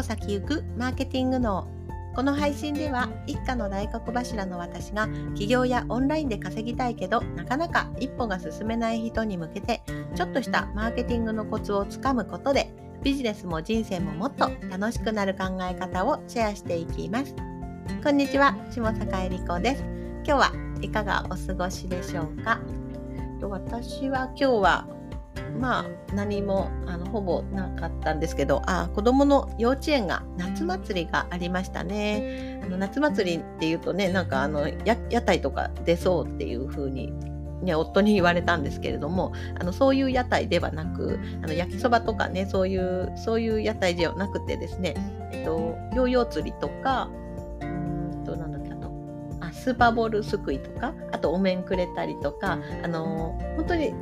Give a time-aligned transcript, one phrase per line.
[0.00, 1.68] 歩先行くマーケティング脳。
[2.16, 9.82] この配信では一家の大黒柱の私が起業やオンラインで稼ぎたいけどなかなか一歩が進めない人に向けて
[10.16, 17.34] ちょっとしたマーケティングのコツをつかむことでビジネスも人生ももっと楽しくなる考え方をシェアしていきます。
[18.02, 19.82] こんにちは下坂恵理子です。
[20.24, 22.58] 今日はいかがお過ごしでしょうか？
[23.42, 24.88] 私は今日は
[25.58, 32.60] まあ何もあのほぼなかったんですけどあ子供の幼稚園が夏祭りがありましたね。
[32.64, 37.12] あの夏祭りっていうとねなんかあの屋台とか出そうっていう風に
[37.62, 44.94] ね、夫に言われたんですけれどもあのそういう屋台ではなくあの焼きそばとかねそういうそういう屋台ではなくてですね、
[45.32, 47.10] えっと、ヨーヨー釣りとか
[47.60, 48.90] うんとなんだっけあと
[49.40, 53.92] あスーパーボールすくいとかあとお面くれたりとかあの本当に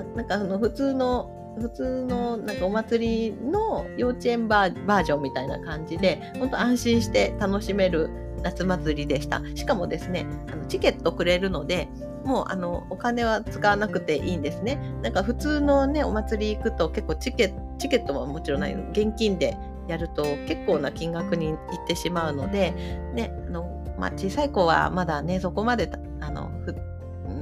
[0.00, 8.08] なんかあの普通の普通のなんかお祭りの幼稚園バージョンみたいな感じで本当安心して楽しめる
[8.42, 9.42] 夏祭りでした。
[9.54, 11.88] しかもですねあのチケットくれるので
[12.24, 14.78] もうあのお金は使わなくていいんですね。
[15.02, 19.56] なんか普通のねお祭り行くと結構チケチケットはもちろんない現金で
[19.88, 21.56] やると結構な金額にいっ
[21.86, 22.70] てしまうので、
[23.14, 25.90] ねあのまあ、小さい子はまだねそこまで
[26.20, 26.74] あのふ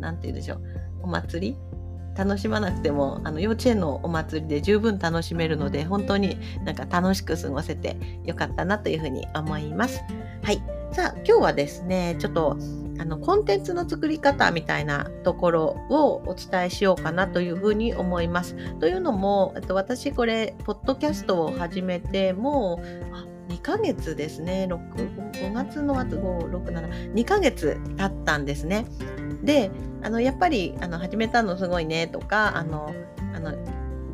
[0.00, 0.60] なんて言うんでしょう
[1.02, 1.58] お祭り
[2.16, 10.02] 楽しまなくてもあの幼稚園のお祭りで十分楽しめるので本当になんか楽しく過ごせてよかったなというふうに思います。
[10.42, 10.62] はい。
[10.92, 12.56] さあ今日はですねちょっと
[12.98, 18.56] あのコンテンツの作り方みたいなところをお伝えしようかなというふうに思います。
[18.78, 22.80] というのも、と、私これポッドキャストを始めても
[23.48, 28.86] う2ヶ月ですね6 5月の後567 2ヶ月経ったんですね。
[29.42, 29.70] で
[30.02, 32.92] あのやっぱりあの始めたのすごいねとかあの
[33.34, 33.52] あの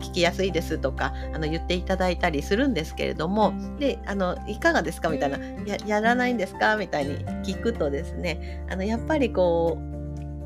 [0.01, 5.11] 聞きやすいですとかあの言っていただいたりするんですけれどもであのいかがですか？
[5.11, 6.77] みたいなややらないんですか？
[6.77, 9.93] みたいに聞くとですねあのやっぱりこう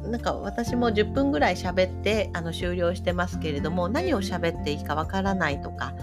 [0.09, 5.95] なんか私も10分ぐらい喋ってあの終了してますけれども何を喋っていいかわからないとか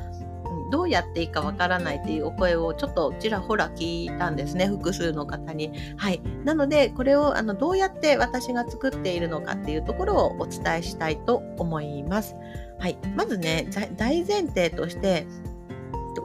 [0.74, 5.72] どうやっていいかわからないっていうお声をちょっとちらほら聞いたんですね複数の方に。
[5.98, 12.36] はい、なのでこれをあのどうやって私が作っているのかっていうところをお伝えしたいと思います。
[12.80, 13.68] はい、まずね
[13.98, 15.28] 大前提として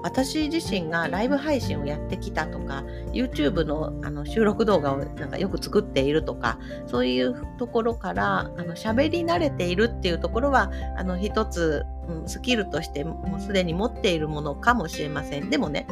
[0.02, 15.50] 私自身がライブ配信をやってきたとか YouTube のあの収録動画をなんかよく作っているとかそういうところからあの喋り慣れているっていうところはあの一つうん、スキルとしてもうすでに持っているものかもしれません。
[15.50, 15.86] でもね、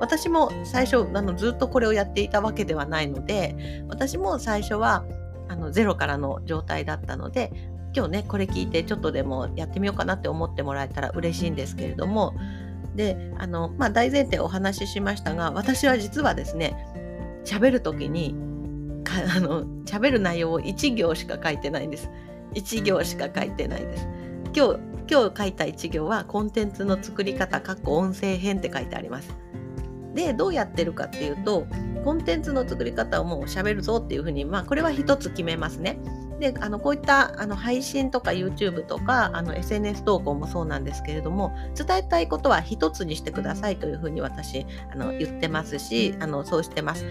[0.00, 5.04] 私も最初あのずっとこれをやっていたわけではないので、私も最初は
[5.48, 7.52] あのゼロからの状態だったので、
[7.94, 12.34] 今日ね、これ聞いてちょっとでもやってみようかなって思ってもらえたら嬉しいんですけれども、
[12.94, 16.74] で、あの、まあ、大前提お話ししましたが、私は実はですね、
[17.44, 18.34] 喋る時に、
[19.04, 22.10] か あの喋る内容を1行しか書いてないんです。
[22.54, 24.08] 1行しか書いてないです。
[24.54, 29.28] 今日今日書いた1行はコンテンツの作り方かっこ音声編って書いてあります。
[30.14, 31.66] でどうやってるかっていうと
[32.02, 35.98] コンテンツの作り方をもう喋るぞっていうふうにまあこれは一つ決めますね。
[36.40, 47.04] であのこういったあの配信とか YouTube とかあの SNS 投稿もそうなんですけれども伝えたいことは一つにしてくださいというふうに私あの言ってますしあのそうしてます。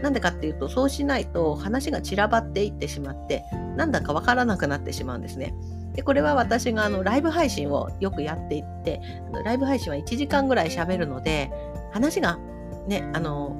[0.00, 3.42] なんでかっていうとそうしないと話が散らばっていってしまって
[3.76, 5.56] なんだかわからなくなってしまうんですね。
[5.98, 9.00] でこれは私があのライブ配信をよくやっていって
[9.44, 11.50] ライブ配信は1時間ぐらい喋るので
[11.90, 12.38] 話が
[12.86, 13.50] ねあの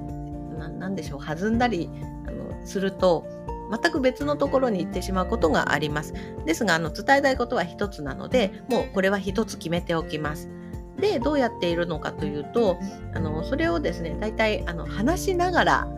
[0.78, 1.90] なんでしょう弾んだり
[2.28, 3.26] あのすると
[3.72, 6.14] 全く別のところに行ってしまうことがあります。
[6.46, 10.48] ですがあの伝えたいことは一つなのでもうこれは一つ決めておきます。
[10.96, 12.78] でどうやっているのかというと
[13.14, 15.88] あのそれをですね大体あの話しながら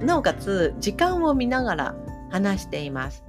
[0.00, 1.94] なおかつ時間を見ながら
[2.30, 3.24] 話しています。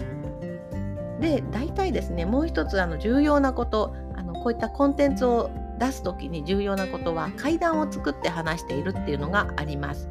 [1.19, 10.09] で大体ですねもう一つあの重要なことあのこういったコンテンツを出す時に重要なことは階段を作って話しているっていうのがあります。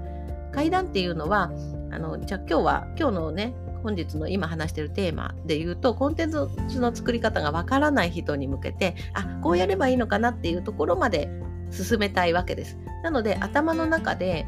[0.53, 1.51] 階段っていうのは
[1.91, 6.49] あのじゃあ今日は今日のね本日の今話してるテーマで言うとコンテンツ
[6.81, 11.29] の作り方がわからない人に向けてあこうやればいいのかなっていうところまで
[11.71, 12.79] 進めたいわけです。
[13.03, 14.47] なので頭の中で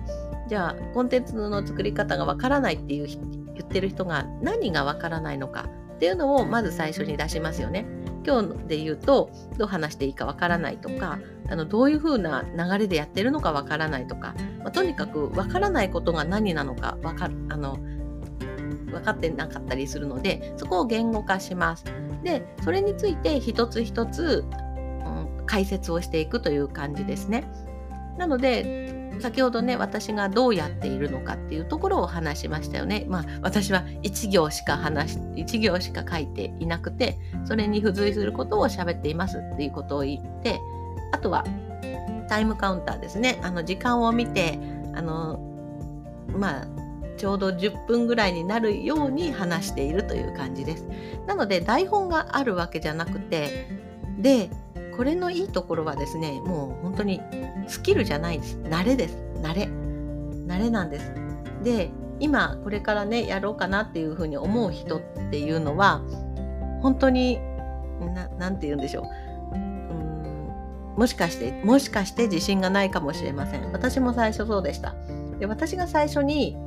[0.49, 5.69] じゃあコンテンツの作り方がわからないっていう言ってる人が何がわからないのか
[6.01, 7.85] っていうのをまず最初に出しますよね。
[8.27, 11.19] 今日で言うとどう話していいかわからないとか
[11.51, 17.77] あのどういう風な流れでやってるのかわからないとか、まあ、とにかくわからないことが何なのかわかあの
[18.87, 21.85] 分かってなかったりするのでそこを言語化します。
[22.25, 27.45] でそれについて一つ一つ、うん、解説をしていくという感じですね。
[28.17, 33.07] なので先ほどね私がどうやっているのかっていうところを話しましたよね。
[33.09, 40.61] まあ私は1行しか話し1行しか書いていなくてそれに付随することを喋っていますっていうことを言って
[41.13, 41.45] あとは
[42.29, 44.59] タイムカウンターですねあの時間を見て
[44.95, 45.39] あの
[46.29, 46.67] まあ
[47.17, 50.89] ちょうど10分ぐらいになるように話しているという感じです。
[51.27, 53.69] なので台本があるわけじゃなくて
[54.19, 54.51] で
[55.01, 57.23] これのいいところはですねもう本当に
[57.67, 58.59] スキルじゃないです。
[58.59, 59.17] 慣れです。
[59.37, 59.63] 慣れ。
[59.63, 61.15] 慣れなんです。
[61.65, 65.01] で今これからねやろうかなっていうふうに思う人っ
[65.31, 66.03] ていうのは
[66.83, 67.39] 本当に
[68.39, 69.09] 何て言うんでしょ
[69.53, 69.55] う。
[69.55, 70.51] うん
[70.99, 73.73] もしかしてもしかして自信がないかもしれません。
[73.73, 74.95] 私も最初そうでした。
[75.39, 76.59] で私が最初に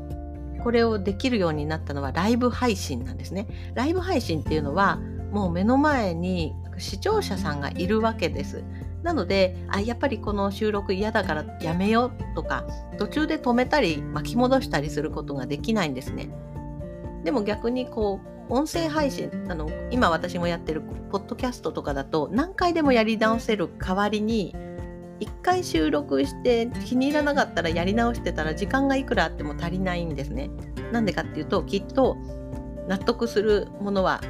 [0.63, 3.45] これをできるようになったのはライブ配信なんですね。
[3.75, 5.00] ライブ配信っていうのは
[5.31, 8.63] もう目の前に視聴者さんがいるわけです。
[9.03, 12.65] なのであやっぱりこの収録嫌だからやめようとか
[12.97, 16.29] 途中で止めたり巻き戻したりすることができないんですね。
[17.23, 20.81] でも逆にこう音声配信あの今私もやってる
[21.11, 24.55] ポッドキャストとかだと何回でもやり直せる代わりに
[25.19, 30.49] 1回収録して気に入らなかったらやり直してたら時間がいくらあっても足りないんですね。
[30.91, 32.17] なんでかっていうときっと
[32.87, 34.21] 納得するものは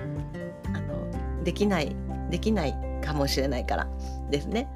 [0.74, 1.96] あのできない
[2.34, 2.76] できない
[3.06, 3.88] かもしれないから
[4.32, 4.68] ですね。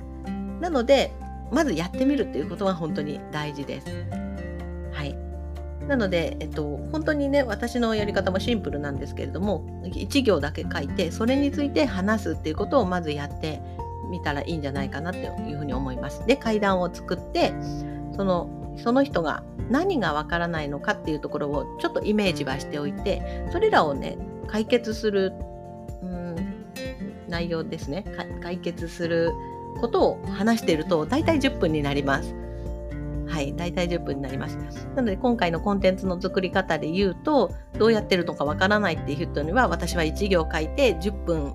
[0.62, 1.12] なので
[1.52, 3.88] まずやってみるっていうことは本当に大事です。
[4.94, 5.18] はい。
[5.88, 13.60] なので、えっと、本当にね私のやり方もシンプルなんですけれども1行だけ書いてそれについて話すっていうことをまずやって
[14.12, 16.24] みたらいいんじゃないかなっていうふうに思います。
[16.28, 17.54] で階段を作って
[18.16, 24.16] そのその人が何がわからないのかっていうところをちょっとイメージはしておいてそれらをね
[24.48, 25.34] 解決する
[27.28, 28.06] 内容ですね
[28.42, 29.32] 解決する
[29.80, 32.36] ことを話していると大体10分になります。
[33.28, 34.58] はい、大体10分になります。
[34.96, 41.54] なので今回のコンテンツの作り方で言うとどうやってるのかわからないっていう人には私は1行書いて10分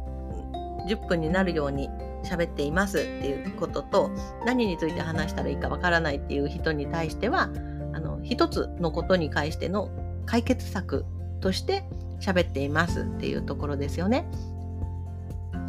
[0.87, 1.89] 10分になるように
[2.25, 4.11] 喋っていますっていうことと
[4.45, 7.51] 何について話したらいいかわからないっていう人に対しては
[7.95, 9.91] あの一つのことに関しての
[10.27, 11.05] 解決策
[11.41, 11.85] として
[12.21, 14.27] 喋っていますっていうところですよね。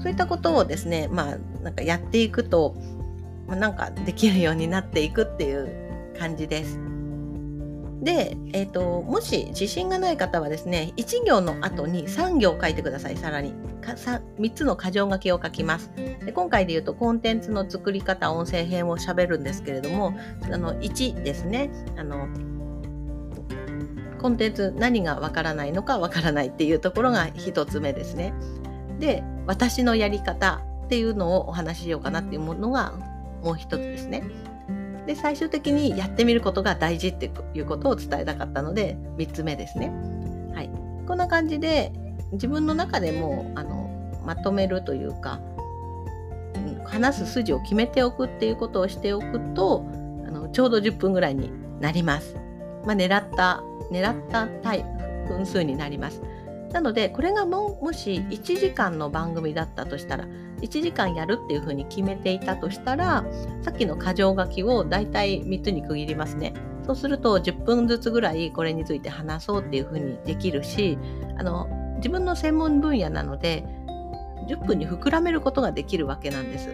[0.04, 2.76] そういったことをですね、まあ、なんかやっていくと、
[3.48, 6.78] まあ、なんかできるようになっていくっていう感じです。
[8.02, 13.16] で、えーと、もし自信がない方はですね1行の後に3行書いてください。
[13.16, 13.54] さらに。
[13.82, 15.90] 3, 3つの箇条書きを書きます。
[15.96, 20.14] で今回で言うとコンテンツの作り方音声編をしゃべるんですけれども
[20.52, 21.70] あの1ですね。
[21.96, 22.28] あの
[24.22, 28.34] コンテンツ何がわからないのかわからないっていうところが1つ目ですね。
[29.04, 32.94] で私のやり方っていうのをお話ししようかなっていうものが
[33.44, 34.24] もう一つですね。
[35.06, 39.92] で最終的にやってみることが大事っていうことを伝えたかったので3つ目ですね。
[40.56, 40.70] はい、
[41.06, 41.92] こんな感じで
[42.32, 43.90] 自分の中でもあの
[44.26, 45.42] まとめるというか、
[46.56, 49.86] うん、話す筋を決めておくっていうことをしておくと
[50.26, 51.52] あのちょうど10分ぐらいに
[51.82, 52.38] なります。
[52.86, 53.62] まあ、狙った
[53.92, 54.48] 狙った
[55.28, 56.22] 分数になります。
[56.74, 63.24] なのでこれがももし1時間の番組だったとしたら1時間やるっていうふうに決めていたとしたら
[63.62, 66.54] さっきの箇条書きをだいたい3つに区切りますね。
[66.86, 70.98] そうすると10分ずつぐらいこれについて話そうっていうふうにできるし
[71.38, 73.64] あの自分の専門分野なので
[74.50, 76.70] 10分に膨らめることができるわけなんです。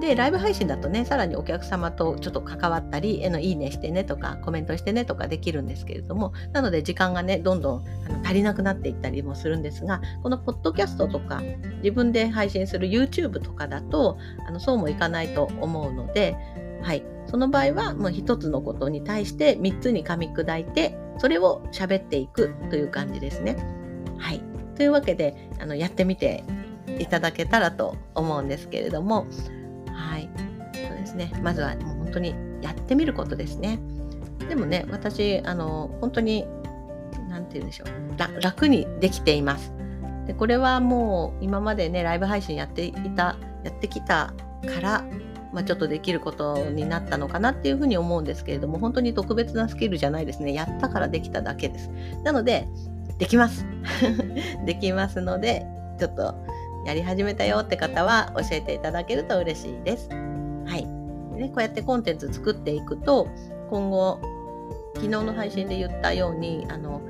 [0.00, 11.42] で、ライブ配信だとね、さらにお客様とちょっと関わったり、のいいねしてねとか、コメントしてねとかできるんですけれども、なので時間がね、どんどんあの足りなくなっていったりもするんですが、このポッドキャストとか、
[11.82, 16.36] 自分で配信する YouTube とかだと、あのそうもいかないと思うので、
[16.82, 17.02] はい。
[17.26, 23.56] その場合は、もう一つのことに対して3つに噛み砕いて、それを喋っていくという感じですね。
[24.18, 24.40] はい。
[24.74, 26.42] というわけで、あのやってみて
[26.98, 29.26] いただけたらと思うんですけれども、
[31.10, 31.32] ですね。
[31.42, 33.78] まずはもう本当にやってみることですね。
[34.48, 36.46] でもね、私、あの、本当に、
[37.28, 38.42] なんて言うんでしょう。
[38.42, 39.72] 楽にできています。
[40.26, 44.32] で、これはもう今までね、ライブ配信やっていた、やってきた
[44.74, 45.04] から、
[45.52, 50.52] まあ、ちょっとできることになったのかなっていうふうに思うんですけれども、本当に特別なスキルじゃないですね。
[50.54, 51.90] やったからできただけです。
[52.22, 52.68] なので、
[53.18, 53.66] できます。
[54.64, 55.66] できますので、
[55.98, 56.34] ちょっと
[56.86, 60.08] やり始めたよって方は教えていただけると嬉しいです。
[60.08, 60.99] はい。
[61.40, 63.28] ねこうやってコンテンツ作っていくと
[63.70, 64.20] 今後
[64.94, 67.00] 昨日の配信で言ったようにあの、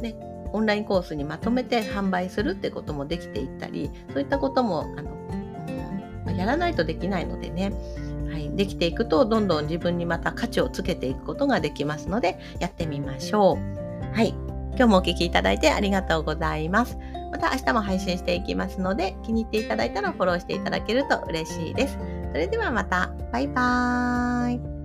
[0.00, 0.16] ね、
[0.52, 5.16] オンラインコースにまとめて販売するってこともできていったりそういったこともあの
[6.32, 7.72] やらないとできないのでね、
[8.30, 14.14] はい、できていくとどんどん自分にまた価値をつけていくことができますのでやってみましょう。
[14.14, 14.34] はい
[14.76, 16.98] 今日もお聴きいただいてありがとうございます。
[17.32, 22.15] また明日も配信していきますので気に入っていただいたらフォローしていただけると嬉しいです。
[22.36, 23.14] それではまた。
[23.32, 24.75] バイバーイ。